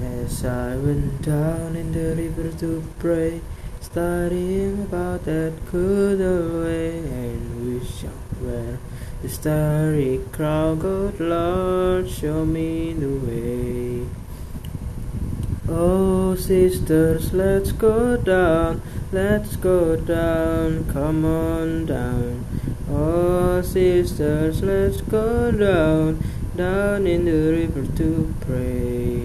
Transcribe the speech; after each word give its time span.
As 0.00 0.44
I 0.44 0.76
went 0.76 1.22
down 1.22 1.74
in 1.74 1.90
the 1.90 2.14
river 2.14 2.56
to 2.58 2.84
pray, 3.00 3.40
studying 3.80 4.82
about 4.82 5.24
that 5.24 5.52
good 5.72 6.20
old 6.20 6.64
way, 6.64 6.98
and 6.98 7.80
wish 7.80 8.04
wear 8.40 8.78
the 9.22 9.28
starry 9.28 10.20
crown, 10.30 10.78
good 10.78 11.18
Lord, 11.18 12.08
show 12.08 12.44
me 12.44 12.92
the 12.92 13.08
way. 13.26 14.06
Oh, 15.68 16.36
sisters, 16.36 17.32
let's 17.32 17.72
go 17.72 18.16
down, 18.16 18.80
let's 19.10 19.56
go 19.56 19.96
down, 19.96 20.84
come 20.92 21.24
on 21.24 21.86
down. 21.86 22.44
Oh, 22.88 23.60
sisters, 23.62 24.62
let's 24.62 25.00
go 25.00 25.50
down, 25.50 26.22
down 26.54 27.08
in 27.08 27.24
the 27.24 27.32
river 27.32 27.84
to 27.96 28.32
pray. 28.42 29.17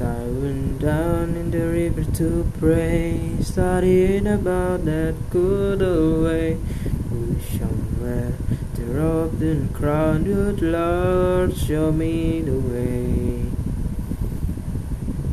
I 0.00 0.22
went 0.22 0.78
down 0.78 1.34
in 1.34 1.50
the 1.50 1.66
river 1.66 2.04
to 2.18 2.50
pray, 2.60 3.36
studying 3.40 4.28
about 4.28 4.84
that 4.84 5.16
good 5.30 5.82
old 5.82 6.24
way, 6.24 6.58
wish 7.10 7.58
somewhere 7.58 8.34
the 8.74 8.84
robe 8.84 9.42
and 9.42 9.74
crown, 9.74 10.22
good 10.22 10.62
Lord, 10.62 11.56
show 11.56 11.90
me 11.90 12.42
the 12.42 12.60
way. 12.60 13.46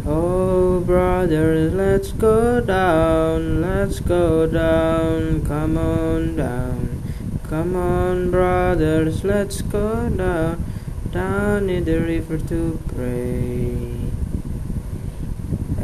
Oh, 0.08 0.80
brothers, 0.80 1.74
let's 1.74 2.12
go 2.12 2.60
down, 2.62 3.62
let's 3.62 4.00
go 4.00 4.48
down, 4.48 5.46
come 5.46 5.78
on 5.78 6.36
down. 6.38 7.04
Come 7.50 7.76
on, 7.76 8.32
brothers, 8.32 9.24
let's 9.24 9.62
go 9.62 10.10
down, 10.10 10.66
down 11.12 11.70
in 11.70 11.86
the 11.86 12.00
river 12.00 12.40
to 12.40 12.80
pray. 12.88 14.05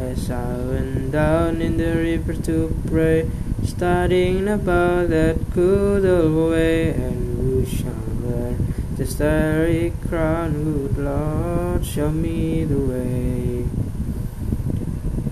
As 0.02 0.30
I 0.30 0.56
went 0.56 1.12
down 1.12 1.62
in 1.62 1.76
the 1.76 1.94
river 1.94 2.34
to 2.34 2.76
pray, 2.88 3.30
studying 3.62 4.48
about 4.48 5.10
that 5.10 5.54
good 5.54 6.04
old 6.04 6.50
way, 6.50 6.90
and 6.90 7.38
we 7.38 7.64
shall 7.64 7.94
wear 8.20 8.56
the 8.96 9.06
starry 9.06 9.92
crown, 10.08 10.64
good 10.64 10.98
Lord, 10.98 11.86
show 11.86 12.10
me 12.10 12.64
the 12.64 12.78
way. 12.78 13.64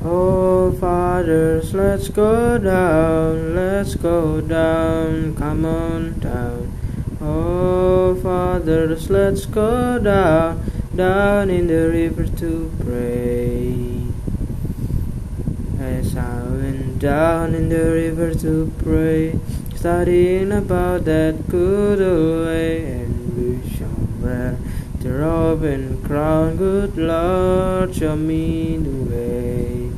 Oh, 0.05 0.73
fathers, 0.79 1.75
let's 1.75 2.09
go 2.09 2.57
down, 2.57 3.57
let's 3.57 3.97
go 3.97 4.41
down, 4.41 5.35
come 5.35 5.65
on 5.65 6.21
down. 6.21 6.73
Oh, 7.21 8.15
fathers, 8.23 9.11
let's 9.11 9.47
go 9.47 9.99
down, 9.99 10.71
down 10.95 11.51
in 11.51 11.67
the 11.67 11.91
river 11.91 12.25
to 12.39 12.71
pray. 12.81 14.10
As 15.81 16.15
I 16.15 16.43
went 16.43 16.99
down 16.99 17.55
in 17.55 17.71
the 17.71 17.91
river 17.91 18.35
to 18.35 18.71
pray, 18.83 19.41
studying 19.75 20.53
about 20.53 21.07
that 21.07 21.49
good 21.49 22.01
way, 22.01 23.01
and 23.01 23.35
we 23.35 23.67
shall 23.71 23.89
wear 24.21 24.59
the 25.01 25.11
robe 25.11 25.63
and 25.63 26.05
crown, 26.05 26.59
good 26.59 26.99
Lord, 26.99 27.95
show 27.95 28.15
me 28.15 28.77
the 28.77 28.91
way. 29.11 29.91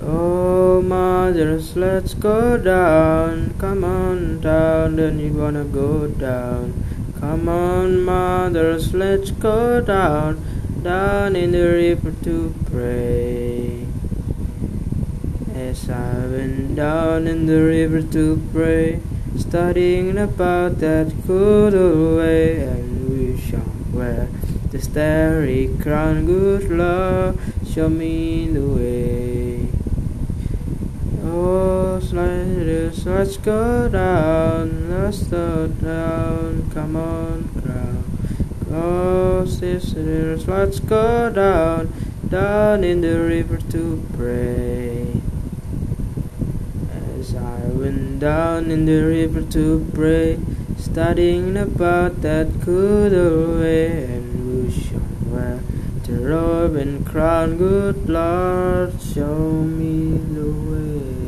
Oh, 0.00 0.80
mothers, 0.80 1.76
let's 1.76 2.14
go 2.14 2.56
down. 2.56 3.52
Come 3.58 3.84
on 3.84 4.40
down, 4.40 4.96
then 4.96 5.18
you 5.18 5.34
wanna 5.34 5.64
go 5.64 6.06
down. 6.06 6.72
Come 7.20 7.50
on, 7.50 8.00
mothers, 8.00 8.94
let's 8.94 9.30
go 9.30 9.82
down, 9.82 10.42
down 10.82 11.36
in 11.36 11.52
the 11.52 11.64
river 11.64 12.12
to 12.24 12.54
pray. 12.72 13.45
As 15.86 15.90
I 15.92 16.26
went 16.26 16.74
down 16.74 17.28
in 17.28 17.46
the 17.46 17.62
river 17.62 18.02
to 18.02 18.42
pray, 18.52 19.00
studying 19.38 20.18
about 20.18 20.80
that 20.80 21.14
good 21.28 21.74
old 21.76 22.16
way, 22.18 22.58
and 22.58 23.08
we 23.08 23.40
shall 23.40 23.70
wear 23.92 24.26
the 24.72 24.82
starry 24.82 25.70
crown, 25.80 26.26
good 26.26 26.68
Lord, 26.72 27.38
show 27.64 27.88
me 27.88 28.48
the 28.48 28.66
way. 28.66 29.68
Oh, 31.22 32.00
sliders, 32.00 33.06
let's 33.06 33.36
go 33.36 33.88
down, 33.88 34.90
let's 34.90 35.22
go 35.22 35.68
down, 35.68 36.68
come 36.74 36.96
on, 36.96 37.48
crowd. 37.62 38.02
Oh, 38.74 39.44
sisters, 39.44 40.48
let's 40.48 40.80
go 40.80 41.30
down, 41.30 41.92
down 42.28 42.82
in 42.82 43.02
the 43.02 43.20
river 43.20 43.58
to 43.70 44.04
pray. 44.16 45.22
I 47.36 47.66
went 47.66 48.20
down 48.20 48.70
in 48.70 48.86
the 48.86 49.02
river 49.02 49.42
to 49.52 49.86
pray, 49.94 50.38
studying 50.78 51.56
about 51.56 52.22
that 52.22 52.60
good 52.64 53.12
old 53.12 53.60
way, 53.60 54.04
and 54.04 54.72
shall 54.72 55.00
wear 55.26 55.60
the 56.04 56.18
robe 56.20 56.76
and 56.76 57.04
crown, 57.06 57.58
good 57.58 58.08
Lord, 58.08 59.00
show 59.00 59.62
me 59.62 60.16
the 60.34 60.50
way. 60.50 61.25